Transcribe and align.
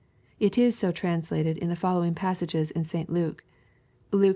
It 0.39 0.57
is 0.57 0.75
so 0.75 0.91
translated 0.91 1.59
in 1.59 1.69
the 1.69 1.75
following 1.75 2.15
passages 2.15 2.71
in 2.71 2.83
St. 2.85 3.07
Luke, 3.07 3.43
(Luke 4.11 4.23
v. 4.29 4.29